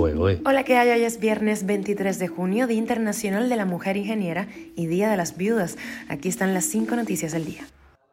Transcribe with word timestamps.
Hola, 0.00 0.62
¿qué 0.62 0.76
hay? 0.76 0.90
Hoy 0.90 1.04
es 1.04 1.18
viernes 1.18 1.66
23 1.66 2.20
de 2.20 2.28
junio, 2.28 2.68
Día 2.68 2.78
Internacional 2.78 3.48
de 3.48 3.56
la 3.56 3.64
Mujer 3.64 3.96
Ingeniera 3.96 4.46
y 4.76 4.86
Día 4.86 5.10
de 5.10 5.16
las 5.16 5.36
Viudas. 5.36 5.76
Aquí 6.08 6.28
están 6.28 6.54
las 6.54 6.66
cinco 6.66 6.94
noticias 6.94 7.32
del 7.32 7.44
día. 7.44 7.66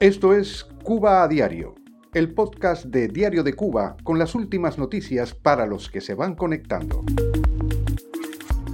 Esto 0.00 0.32
es 0.32 0.64
Cuba 0.82 1.22
a 1.22 1.28
Diario, 1.28 1.74
el 2.14 2.32
podcast 2.32 2.86
de 2.86 3.08
Diario 3.08 3.42
de 3.42 3.52
Cuba 3.52 3.98
con 4.04 4.18
las 4.18 4.34
últimas 4.34 4.78
noticias 4.78 5.34
para 5.34 5.66
los 5.66 5.90
que 5.90 6.00
se 6.00 6.14
van 6.14 6.34
conectando. 6.34 7.04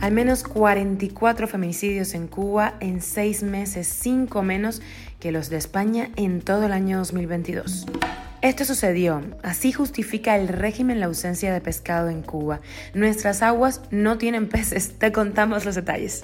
Al 0.00 0.12
menos 0.12 0.44
44 0.44 1.48
feminicidios 1.48 2.14
en 2.14 2.28
Cuba 2.28 2.74
en 2.78 3.00
seis 3.00 3.42
meses, 3.42 3.88
cinco 3.88 4.42
menos 4.42 4.80
que 5.18 5.32
los 5.32 5.50
de 5.50 5.56
España 5.56 6.10
en 6.14 6.40
todo 6.40 6.66
el 6.66 6.72
año 6.72 6.98
2022. 6.98 7.84
Esto 8.42 8.64
sucedió, 8.64 9.22
así 9.44 9.70
justifica 9.70 10.34
el 10.34 10.48
régimen 10.48 10.98
la 10.98 11.06
ausencia 11.06 11.52
de 11.52 11.60
pescado 11.60 12.08
en 12.08 12.22
Cuba. 12.22 12.60
Nuestras 12.92 13.40
aguas 13.40 13.82
no 13.92 14.18
tienen 14.18 14.48
peces, 14.48 14.98
te 14.98 15.12
contamos 15.12 15.64
los 15.64 15.76
detalles. 15.76 16.22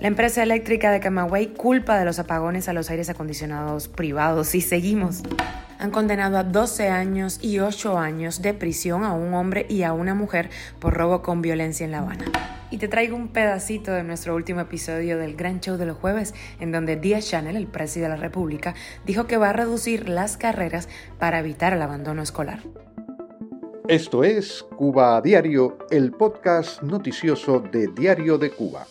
La 0.00 0.08
empresa 0.08 0.42
eléctrica 0.42 0.90
de 0.90 0.98
Camagüey 0.98 1.48
culpa 1.48 1.98
de 1.98 2.06
los 2.06 2.18
apagones 2.18 2.70
a 2.70 2.72
los 2.72 2.88
aires 2.88 3.10
acondicionados 3.10 3.86
privados 3.86 4.54
y 4.54 4.62
seguimos. 4.62 5.20
Han 5.78 5.90
condenado 5.90 6.38
a 6.38 6.42
12 6.42 6.88
años 6.88 7.38
y 7.42 7.58
8 7.58 7.98
años 7.98 8.40
de 8.40 8.54
prisión 8.54 9.04
a 9.04 9.12
un 9.12 9.34
hombre 9.34 9.66
y 9.68 9.82
a 9.82 9.92
una 9.92 10.14
mujer 10.14 10.48
por 10.78 10.94
robo 10.94 11.20
con 11.20 11.42
violencia 11.42 11.84
en 11.84 11.92
La 11.92 11.98
Habana. 11.98 12.55
Y 12.70 12.78
te 12.78 12.88
traigo 12.88 13.16
un 13.16 13.28
pedacito 13.28 13.92
de 13.92 14.02
nuestro 14.02 14.34
último 14.34 14.60
episodio 14.60 15.18
del 15.18 15.36
Gran 15.36 15.60
Show 15.60 15.76
de 15.76 15.86
los 15.86 15.96
jueves, 15.96 16.34
en 16.58 16.72
donde 16.72 16.96
Díaz 16.96 17.28
Chanel, 17.28 17.56
el 17.56 17.68
presidente 17.68 18.10
de 18.10 18.16
la 18.16 18.22
República, 18.22 18.74
dijo 19.04 19.26
que 19.26 19.36
va 19.36 19.50
a 19.50 19.52
reducir 19.52 20.08
las 20.08 20.36
carreras 20.36 20.88
para 21.18 21.38
evitar 21.38 21.72
el 21.72 21.82
abandono 21.82 22.22
escolar. 22.22 22.60
Esto 23.88 24.24
es 24.24 24.64
Cuba 24.76 25.16
a 25.16 25.20
Diario, 25.20 25.78
el 25.90 26.10
podcast 26.10 26.82
noticioso 26.82 27.60
de 27.60 27.86
Diario 27.86 28.36
de 28.36 28.50
Cuba. 28.50 28.84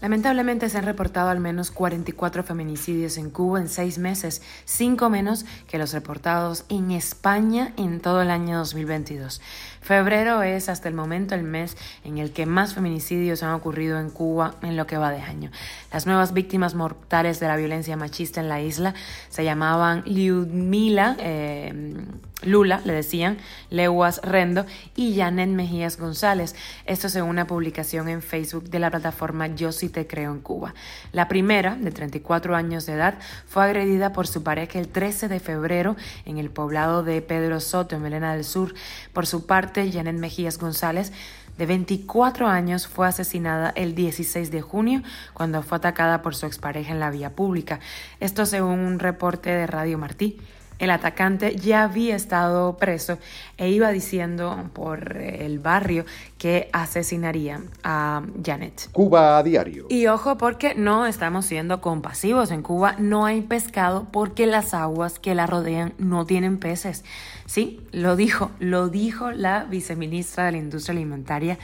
Lamentablemente 0.00 0.70
se 0.70 0.78
han 0.78 0.84
reportado 0.84 1.28
al 1.28 1.40
menos 1.40 1.70
44 1.70 2.42
feminicidios 2.42 3.18
en 3.18 3.28
Cuba 3.28 3.60
en 3.60 3.68
seis 3.68 3.98
meses, 3.98 4.40
cinco 4.64 5.10
menos 5.10 5.44
que 5.68 5.76
los 5.76 5.92
reportados 5.92 6.64
en 6.70 6.90
España 6.90 7.72
en 7.76 8.00
todo 8.00 8.22
el 8.22 8.30
año 8.30 8.58
2022. 8.58 9.42
Febrero 9.82 10.42
es 10.42 10.68
hasta 10.70 10.88
el 10.88 10.94
momento 10.94 11.34
el 11.34 11.42
mes 11.42 11.76
en 12.04 12.18
el 12.18 12.32
que 12.32 12.46
más 12.46 12.74
feminicidios 12.74 13.42
han 13.42 13.52
ocurrido 13.52 13.98
en 13.98 14.10
Cuba 14.10 14.54
en 14.62 14.76
lo 14.76 14.86
que 14.86 14.96
va 14.96 15.10
de 15.10 15.20
año. 15.20 15.50
Las 15.92 16.06
nuevas 16.06 16.32
víctimas 16.32 16.74
mortales 16.74 17.38
de 17.38 17.48
la 17.48 17.56
violencia 17.56 17.96
machista 17.96 18.40
en 18.40 18.48
la 18.48 18.60
isla 18.62 18.94
se 19.28 19.44
llamaban 19.44 20.02
Liudmila, 20.06 21.16
eh, 21.18 21.94
Lula, 22.42 22.80
le 22.84 22.92
decían, 22.92 23.38
Leguas 23.68 24.20
Rendo 24.22 24.66
y 24.96 25.16
Janet 25.16 25.50
Mejías 25.50 25.98
González. 25.98 26.54
Esto 26.86 27.08
según 27.08 27.30
una 27.30 27.46
publicación 27.46 28.08
en 28.08 28.22
Facebook 28.22 28.70
de 28.70 28.78
la 28.78 28.90
plataforma 28.90 29.46
Yo 29.48 29.72
sí 29.72 29.88
te 29.88 30.06
creo 30.06 30.32
en 30.32 30.40
Cuba. 30.40 30.74
La 31.12 31.28
primera, 31.28 31.76
de 31.76 31.90
34 31.90 32.56
años 32.56 32.86
de 32.86 32.94
edad, 32.94 33.18
fue 33.46 33.64
agredida 33.64 34.12
por 34.12 34.26
su 34.26 34.42
pareja 34.42 34.78
el 34.78 34.88
13 34.88 35.28
de 35.28 35.40
febrero 35.40 35.96
en 36.24 36.38
el 36.38 36.50
poblado 36.50 37.02
de 37.02 37.20
Pedro 37.22 37.60
Soto, 37.60 37.96
en 37.96 38.02
Melena 38.02 38.34
del 38.34 38.44
Sur. 38.44 38.74
Por 39.12 39.26
su 39.26 39.46
parte, 39.46 39.90
Janet 39.92 40.16
Mejías 40.16 40.58
González 40.58 41.12
de 41.60 41.66
24 41.66 42.46
años, 42.46 42.86
fue 42.86 43.06
asesinada 43.06 43.70
el 43.76 43.94
16 43.94 44.50
de 44.50 44.62
junio 44.62 45.02
cuando 45.34 45.62
fue 45.62 45.76
atacada 45.76 46.22
por 46.22 46.34
su 46.34 46.46
expareja 46.46 46.92
en 46.92 47.00
la 47.00 47.10
vía 47.10 47.36
pública. 47.36 47.80
Esto 48.18 48.46
según 48.46 48.78
un 48.78 48.98
reporte 48.98 49.50
de 49.50 49.66
Radio 49.66 49.98
Martí. 49.98 50.38
El 50.80 50.90
atacante 50.90 51.54
ya 51.56 51.84
había 51.84 52.16
estado 52.16 52.76
preso 52.78 53.18
e 53.58 53.68
iba 53.68 53.90
diciendo 53.90 54.70
por 54.72 55.18
el 55.18 55.58
barrio 55.58 56.06
que 56.38 56.70
asesinaría 56.72 57.60
a 57.84 58.22
Janet. 58.42 58.88
Cuba 58.90 59.36
a 59.38 59.42
diario. 59.42 59.86
Y 59.90 60.06
ojo 60.06 60.38
porque 60.38 60.74
no 60.74 61.06
estamos 61.06 61.44
siendo 61.44 61.82
compasivos. 61.82 62.50
En 62.50 62.62
Cuba 62.62 62.96
no 62.98 63.26
hay 63.26 63.42
pescado 63.42 64.06
porque 64.10 64.46
las 64.46 64.72
aguas 64.72 65.18
que 65.18 65.34
la 65.34 65.46
rodean 65.46 65.92
no 65.98 66.24
tienen 66.24 66.58
peces. 66.58 67.04
Sí, 67.44 67.80
lo 67.92 68.16
dijo, 68.16 68.50
lo 68.58 68.88
dijo 68.88 69.32
la 69.32 69.64
viceministra 69.64 70.46
de 70.46 70.52
la 70.52 70.58
Industria 70.58 70.92
Alimentaria 70.92 71.58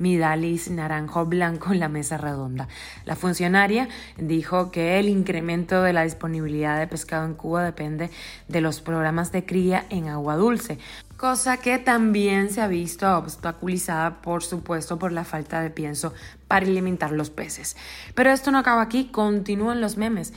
Midalis 0.00 0.70
Naranjo 0.70 1.26
Blanco 1.26 1.72
en 1.72 1.78
la 1.78 1.88
mesa 1.88 2.16
redonda. 2.16 2.66
La 3.04 3.14
funcionaria 3.14 3.88
dijo 4.16 4.72
que 4.72 4.98
el 4.98 5.08
incremento 5.08 5.82
de 5.82 5.92
la 5.92 6.02
disponibilidad 6.02 6.78
de 6.78 6.86
pescado 6.86 7.26
en 7.26 7.34
Cuba 7.34 7.62
depende 7.62 8.10
de 8.48 8.60
los 8.60 8.80
programas 8.80 9.30
de 9.30 9.44
cría 9.44 9.84
en 9.90 10.08
agua 10.08 10.36
dulce, 10.36 10.78
cosa 11.16 11.58
que 11.58 11.78
también 11.78 12.50
se 12.50 12.62
ha 12.62 12.66
visto 12.66 13.14
obstaculizada, 13.16 14.22
por 14.22 14.42
supuesto, 14.42 14.98
por 14.98 15.12
la 15.12 15.24
falta 15.24 15.60
de 15.60 15.68
pienso 15.68 16.14
para 16.48 16.66
alimentar 16.66 17.12
los 17.12 17.28
peces. 17.28 17.76
Pero 18.14 18.30
esto 18.30 18.50
no 18.50 18.58
acaba 18.58 18.80
aquí, 18.82 19.08
continúan 19.12 19.82
los 19.82 19.98
memes. 19.98 20.32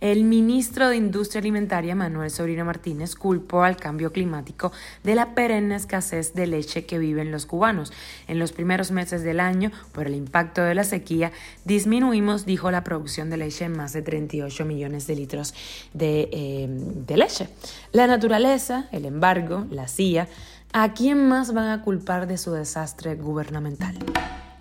El 0.00 0.24
ministro 0.24 0.90
de 0.90 0.96
Industria 0.96 1.40
Alimentaria, 1.40 1.94
Manuel 1.94 2.30
Sobrino 2.30 2.66
Martínez, 2.66 3.14
culpó 3.14 3.62
al 3.62 3.76
cambio 3.76 4.12
climático 4.12 4.70
de 5.02 5.14
la 5.14 5.34
perenne 5.34 5.74
escasez 5.74 6.34
de 6.34 6.46
leche 6.46 6.84
que 6.84 6.98
viven 6.98 7.32
los 7.32 7.46
cubanos. 7.46 7.94
En 8.28 8.38
los 8.38 8.52
primeros 8.52 8.90
meses 8.90 9.22
del 9.22 9.40
año, 9.40 9.72
por 9.92 10.06
el 10.06 10.14
impacto 10.14 10.62
de 10.62 10.74
la 10.74 10.84
sequía, 10.84 11.32
disminuimos, 11.64 12.44
dijo, 12.44 12.70
la 12.70 12.84
producción 12.84 13.30
de 13.30 13.38
leche 13.38 13.64
en 13.64 13.72
más 13.72 13.94
de 13.94 14.02
38 14.02 14.66
millones 14.66 15.06
de 15.06 15.16
litros 15.16 15.54
de, 15.94 16.28
eh, 16.30 16.66
de 16.68 17.16
leche. 17.16 17.48
La 17.92 18.06
naturaleza, 18.06 18.88
el 18.92 19.06
embargo, 19.06 19.66
la 19.70 19.88
CIA, 19.88 20.28
¿a 20.74 20.92
quién 20.92 21.26
más 21.26 21.54
van 21.54 21.70
a 21.70 21.82
culpar 21.82 22.26
de 22.26 22.36
su 22.36 22.52
desastre 22.52 23.14
gubernamental? 23.14 23.96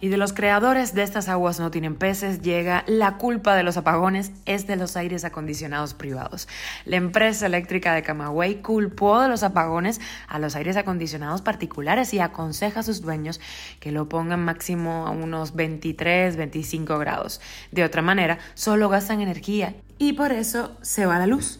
Y 0.06 0.10
de 0.10 0.18
los 0.18 0.34
creadores 0.34 0.94
de 0.94 1.02
estas 1.02 1.30
aguas 1.30 1.60
no 1.60 1.72
tienen 1.72 1.96
peces 1.96 2.44
llega 2.44 2.84
la 2.86 3.18
culpa 3.18 3.56
de 3.56 3.64
los 3.64 3.76
apagones 3.76 4.32
es 4.46 4.68
de 4.68 4.76
los 4.76 4.96
aires 4.98 5.26
acondicionados 5.26 5.96
privados. 5.96 6.48
La 6.86 6.98
empresa 6.98 7.48
eléctrica 7.48 7.92
de 7.96 8.04
Camagüey 8.04 8.62
culpó 8.62 9.20
de 9.20 9.30
los 9.30 9.42
apagones 9.42 10.00
a 10.28 10.38
los 10.38 10.56
aires 10.56 10.78
acondicionados 10.78 11.42
particulares 11.42 12.14
y 12.14 12.20
aconseja 12.20 12.82
a 12.82 12.84
sus 12.84 13.02
dueños 13.02 13.42
que 13.80 13.92
lo 13.92 14.08
pongan 14.08 14.46
máximo 14.46 15.08
a 15.08 15.10
unos 15.10 15.56
23, 15.56 16.36
25 16.36 17.00
grados. 17.00 17.42
De 17.72 17.84
otra 17.84 18.04
manera, 18.04 18.38
solo 18.54 18.90
gastan 18.90 19.22
energía 19.22 19.74
y 19.98 20.14
por 20.14 20.32
eso 20.32 20.78
se 20.84 21.08
va 21.08 21.18
la 21.18 21.26
luz. 21.26 21.60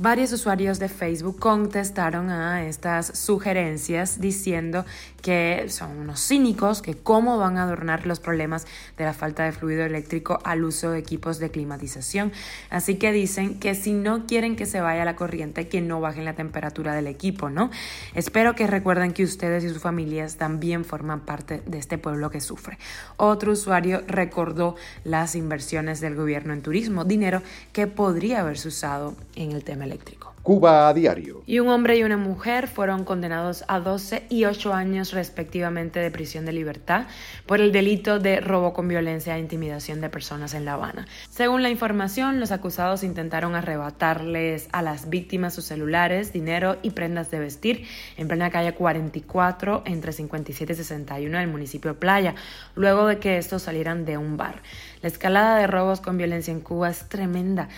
Varios 0.00 0.32
usuarios 0.32 0.80
de 0.80 0.88
Facebook 0.88 1.38
contestaron 1.38 2.28
a 2.28 2.66
estas 2.66 3.16
sugerencias 3.16 4.20
diciendo 4.20 4.84
que 5.22 5.66
son 5.68 5.96
unos 5.96 6.20
cínicos, 6.20 6.82
que 6.82 6.94
cómo 6.94 7.38
van 7.38 7.58
a 7.58 7.62
adornar 7.62 8.04
los 8.04 8.18
problemas 8.18 8.66
de 8.98 9.04
la 9.04 9.14
falta 9.14 9.44
de 9.44 9.52
fluido 9.52 9.84
eléctrico 9.84 10.40
al 10.42 10.64
uso 10.64 10.90
de 10.90 10.98
equipos 10.98 11.38
de 11.38 11.52
climatización. 11.52 12.32
Así 12.70 12.96
que 12.96 13.12
dicen 13.12 13.60
que 13.60 13.76
si 13.76 13.92
no 13.92 14.26
quieren 14.26 14.56
que 14.56 14.66
se 14.66 14.80
vaya 14.80 15.04
la 15.04 15.14
corriente, 15.14 15.68
que 15.68 15.80
no 15.80 16.00
bajen 16.00 16.24
la 16.24 16.34
temperatura 16.34 16.92
del 16.92 17.06
equipo, 17.06 17.48
¿no? 17.48 17.70
Espero 18.14 18.56
que 18.56 18.66
recuerden 18.66 19.12
que 19.12 19.22
ustedes 19.22 19.62
y 19.62 19.68
sus 19.68 19.80
familias 19.80 20.38
también 20.38 20.84
forman 20.84 21.20
parte 21.20 21.62
de 21.66 21.78
este 21.78 21.98
pueblo 21.98 22.30
que 22.30 22.40
sufre. 22.40 22.78
Otro 23.16 23.52
usuario 23.52 24.02
recordó 24.08 24.74
las 25.04 25.36
inversiones 25.36 26.00
del 26.00 26.16
gobierno 26.16 26.52
en 26.52 26.62
turismo, 26.62 27.04
dinero 27.04 27.42
que 27.72 27.86
podría 27.86 28.40
haberse 28.40 28.66
usado 28.66 29.14
en 29.36 29.52
el 29.52 29.62
tema 29.62 29.83
eléctrico. 29.84 30.34
Cuba 30.44 30.88
a 30.88 30.92
diario. 30.92 31.42
Y 31.46 31.58
un 31.60 31.68
hombre 31.68 31.96
y 31.96 32.02
una 32.02 32.18
mujer 32.18 32.68
fueron 32.68 33.04
condenados 33.04 33.64
a 33.66 33.80
12 33.80 34.26
y 34.28 34.44
8 34.44 34.74
años 34.74 35.12
respectivamente 35.12 36.00
de 36.00 36.10
prisión 36.10 36.44
de 36.44 36.52
libertad 36.52 37.06
por 37.46 37.62
el 37.62 37.72
delito 37.72 38.18
de 38.18 38.40
robo 38.40 38.74
con 38.74 38.86
violencia 38.86 39.36
e 39.36 39.40
intimidación 39.40 40.02
de 40.02 40.10
personas 40.10 40.52
en 40.52 40.66
La 40.66 40.74
Habana. 40.74 41.06
Según 41.30 41.62
la 41.62 41.70
información, 41.70 42.40
los 42.40 42.52
acusados 42.52 43.04
intentaron 43.04 43.54
arrebatarles 43.54 44.68
a 44.72 44.82
las 44.82 45.08
víctimas 45.08 45.54
sus 45.54 45.64
celulares, 45.64 46.34
dinero 46.34 46.76
y 46.82 46.90
prendas 46.90 47.30
de 47.30 47.40
vestir 47.40 47.86
en 48.18 48.28
plena 48.28 48.50
calle 48.50 48.74
44 48.74 49.84
entre 49.86 50.12
57 50.12 50.74
y 50.74 50.76
61 50.76 51.38
del 51.38 51.48
municipio 51.48 51.98
Playa, 51.98 52.34
luego 52.74 53.06
de 53.06 53.18
que 53.18 53.38
estos 53.38 53.62
salieran 53.62 54.04
de 54.04 54.18
un 54.18 54.36
bar. 54.36 54.60
La 55.00 55.08
escalada 55.08 55.56
de 55.56 55.66
robos 55.66 56.02
con 56.02 56.18
violencia 56.18 56.52
en 56.52 56.60
Cuba 56.60 56.90
es 56.90 57.08
tremenda. 57.08 57.70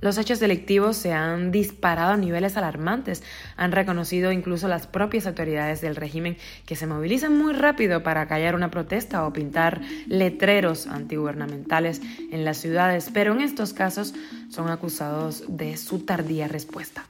Los 0.00 0.16
hechos 0.16 0.40
delictivos 0.40 0.96
se 0.96 1.12
han 1.12 1.50
disparado 1.50 2.12
a 2.12 2.16
niveles 2.16 2.56
alarmantes. 2.56 3.22
Han 3.56 3.72
reconocido 3.72 4.32
incluso 4.32 4.66
las 4.66 4.86
propias 4.86 5.26
autoridades 5.26 5.80
del 5.80 5.96
régimen 5.96 6.38
que 6.64 6.76
se 6.76 6.86
movilizan 6.86 7.36
muy 7.36 7.52
rápido 7.52 8.02
para 8.02 8.26
callar 8.26 8.54
una 8.54 8.70
protesta 8.70 9.26
o 9.26 9.32
pintar 9.32 9.80
letreros 10.06 10.86
antigubernamentales 10.86 12.00
en 12.32 12.44
las 12.44 12.56
ciudades, 12.56 13.10
pero 13.12 13.32
en 13.34 13.42
estos 13.42 13.74
casos 13.74 14.14
son 14.50 14.68
acusados 14.70 15.44
de 15.48 15.76
su 15.76 16.00
tardía 16.00 16.48
respuesta. 16.48 17.04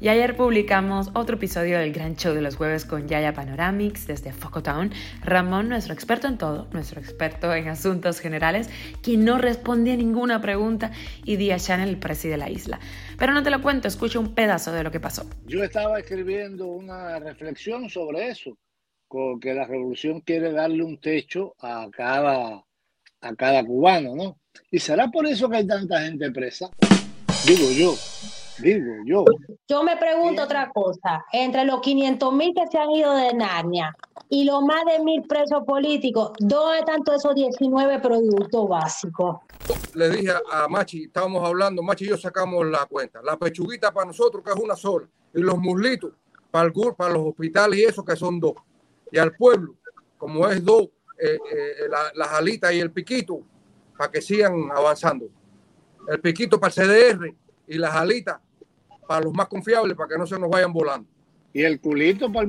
Y 0.00 0.08
ayer 0.08 0.36
publicamos 0.36 1.10
otro 1.12 1.36
episodio 1.36 1.78
del 1.78 1.92
Gran 1.92 2.16
Show 2.16 2.34
de 2.34 2.40
los 2.40 2.56
jueves 2.56 2.86
con 2.86 3.06
Yaya 3.06 3.34
Panoramics 3.34 4.06
desde 4.06 4.32
Focotown. 4.32 4.90
Ramón, 5.22 5.68
nuestro 5.68 5.92
experto 5.92 6.26
en 6.26 6.38
todo, 6.38 6.66
nuestro 6.72 7.00
experto 7.00 7.54
en 7.54 7.68
asuntos 7.68 8.18
generales, 8.18 8.70
que 9.02 9.16
no 9.18 9.36
responde 9.36 9.92
a 9.92 9.96
ninguna 9.96 10.40
pregunta, 10.40 10.90
y 11.24 11.36
Díaz 11.36 11.66
Channel, 11.66 11.90
el 11.90 11.98
de 12.28 12.36
la 12.36 12.50
isla. 12.50 12.78
Pero 13.18 13.32
no 13.32 13.42
te 13.42 13.50
lo 13.50 13.62
cuento, 13.62 13.88
escucha 13.88 14.18
un 14.18 14.34
pedazo 14.34 14.72
de 14.72 14.82
lo 14.82 14.90
que 14.90 15.00
pasó. 15.00 15.24
Yo 15.46 15.62
estaba 15.62 15.98
escribiendo 15.98 16.66
una 16.66 17.18
reflexión 17.18 17.88
sobre 17.88 18.28
eso 18.28 18.56
que 19.40 19.52
la 19.52 19.66
revolución 19.66 20.20
quiere 20.20 20.52
darle 20.52 20.82
un 20.82 20.98
techo 20.98 21.54
a 21.60 21.88
cada, 21.90 22.64
a 23.20 23.34
cada 23.36 23.64
cubano, 23.64 24.14
¿no? 24.14 24.38
Y 24.70 24.78
será 24.78 25.08
por 25.08 25.26
eso 25.26 25.48
que 25.48 25.58
hay 25.58 25.66
tanta 25.66 26.00
gente 26.00 26.30
presa, 26.30 26.70
digo 27.46 27.70
yo, 27.72 27.94
digo 28.58 28.94
yo. 29.04 29.24
Yo 29.68 29.82
me 29.82 29.96
pregunto 29.98 30.42
otra 30.42 30.70
cosa, 30.70 31.24
entre 31.32 31.64
los 31.64 31.80
500 31.80 32.32
mil 32.32 32.54
que 32.54 32.66
se 32.68 32.78
han 32.78 32.90
ido 32.90 33.14
de 33.14 33.34
Narnia 33.34 33.94
y 34.30 34.44
los 34.44 34.62
más 34.62 34.84
de 34.86 35.04
mil 35.04 35.22
presos 35.22 35.62
políticos, 35.66 36.32
¿dónde 36.38 36.78
están 36.78 37.02
todos 37.02 37.22
esos 37.22 37.34
19 37.34 38.00
productos 38.00 38.68
básicos? 38.68 39.36
Le 39.94 40.10
dije 40.10 40.32
a 40.50 40.68
Machi, 40.68 41.04
estábamos 41.04 41.46
hablando, 41.46 41.82
Machi 41.82 42.06
y 42.06 42.08
yo 42.08 42.16
sacamos 42.16 42.66
la 42.66 42.86
cuenta, 42.86 43.20
la 43.22 43.36
pechuguita 43.38 43.92
para 43.92 44.06
nosotros 44.06 44.42
que 44.42 44.50
es 44.50 44.56
una 44.56 44.74
sola, 44.74 45.06
y 45.34 45.40
los 45.40 45.58
muslitos 45.58 46.12
para, 46.50 46.66
el, 46.66 46.72
para 46.96 47.12
los 47.14 47.28
hospitales 47.28 47.78
y 47.78 47.84
eso 47.84 48.04
que 48.04 48.16
son 48.16 48.40
dos. 48.40 48.54
Y 49.10 49.18
al 49.18 49.34
pueblo, 49.34 49.74
como 50.16 50.48
es 50.48 50.64
dos, 50.64 50.88
eh, 51.18 51.38
eh, 51.52 51.74
las 52.14 52.28
alitas 52.32 52.72
y 52.72 52.80
el 52.80 52.90
piquito, 52.90 53.42
para 53.96 54.10
que 54.10 54.22
sigan 54.22 54.70
avanzando. 54.74 55.28
El 56.08 56.20
piquito 56.20 56.58
para 56.58 56.72
el 56.74 57.16
CDR 57.18 57.34
y 57.66 57.78
las 57.78 57.94
alitas 57.94 58.38
para 59.06 59.24
los 59.24 59.32
más 59.32 59.46
confiables, 59.48 59.96
para 59.96 60.08
que 60.08 60.18
no 60.18 60.26
se 60.26 60.38
nos 60.38 60.50
vayan 60.50 60.72
volando. 60.72 61.08
Y 61.52 61.62
el 61.62 61.80
culito 61.80 62.30
para. 62.30 62.42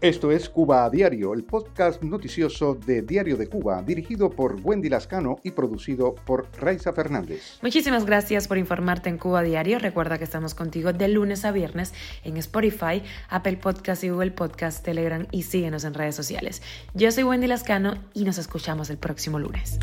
Esto 0.00 0.30
es 0.30 0.48
Cuba 0.48 0.84
a 0.84 0.90
Diario, 0.90 1.34
el 1.34 1.44
podcast 1.44 2.02
noticioso 2.02 2.74
de 2.74 3.02
Diario 3.02 3.36
de 3.36 3.48
Cuba, 3.48 3.82
dirigido 3.82 4.30
por 4.30 4.60
Wendy 4.62 4.88
Lascano 4.88 5.40
y 5.42 5.50
producido 5.50 6.14
por 6.14 6.46
Raiza 6.58 6.92
Fernández. 6.92 7.58
Muchísimas 7.60 8.06
gracias 8.06 8.48
por 8.48 8.56
informarte 8.56 9.10
en 9.10 9.18
Cuba 9.18 9.40
a 9.40 9.42
Diario. 9.42 9.78
Recuerda 9.78 10.16
que 10.16 10.24
estamos 10.24 10.54
contigo 10.54 10.92
de 10.92 11.08
lunes 11.08 11.44
a 11.44 11.52
viernes 11.52 11.92
en 12.24 12.36
Spotify, 12.36 13.02
Apple 13.28 13.56
Podcast 13.56 14.04
y 14.04 14.10
Google 14.10 14.30
Podcast, 14.30 14.84
Telegram 14.84 15.26
y 15.30 15.42
síguenos 15.42 15.84
en 15.84 15.94
redes 15.94 16.14
sociales. 16.14 16.62
Yo 16.94 17.10
soy 17.10 17.24
Wendy 17.24 17.48
Lascano 17.48 17.96
y 18.14 18.24
nos 18.24 18.38
escuchamos 18.38 18.90
el 18.90 18.98
próximo 18.98 19.38
lunes. 19.38 19.78